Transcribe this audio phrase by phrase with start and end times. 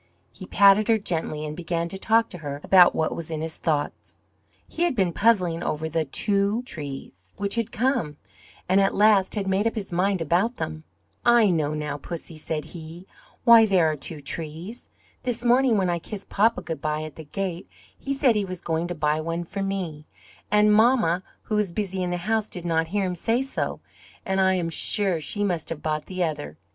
[0.31, 3.57] He patted her gently and began to talk to her about what was in his
[3.57, 4.15] thoughts.
[4.67, 8.17] He had been puzzling over the TWO trees which had come,
[8.67, 10.85] and at last had made up his mind about them.
[11.23, 13.05] "I know now, Pussy," said he,
[13.43, 14.89] "why there are two trees.
[15.21, 18.59] This morning when I kissed Papa good bye at the gate he said he was
[18.59, 20.07] going to buy one for me,
[20.49, 23.81] and mamma, who was busy in the house, did not hear him say so;
[24.25, 26.57] and I am sure she must have bought the other.